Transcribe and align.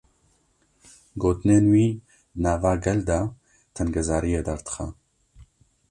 Gotinên 1.21 1.65
wî, 1.73 1.87
di 1.97 1.99
nava 2.43 2.73
gel 2.83 2.99
de 3.09 3.19
tengezariyê 3.75 4.41
derdixe 4.47 4.85